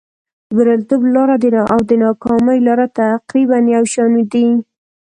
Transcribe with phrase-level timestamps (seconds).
[0.47, 1.35] د بریالیتوب لاره
[1.73, 4.47] او د ناکامۍ لاره تقریبا یو شان دي.